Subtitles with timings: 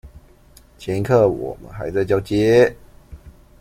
[0.79, 2.75] 前一刻我們還在交接